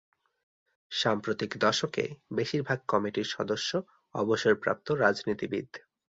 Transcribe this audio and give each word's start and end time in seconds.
সাম্প্রতিক 0.91 1.51
দশকে, 1.57 2.03
বেশিরভাগ 2.33 2.79
কমিটির 2.87 3.27
সদস্য 3.35 3.69
অবসরপ্রাপ্ত 4.15 4.87
রাজনীতিবিদ। 5.03 5.69